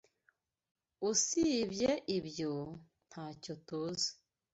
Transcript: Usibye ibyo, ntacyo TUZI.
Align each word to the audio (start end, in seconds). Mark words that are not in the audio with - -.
Usibye 1.09 1.91
ibyo, 2.17 2.53
ntacyo 3.07 3.53
TUZI. 3.67 4.09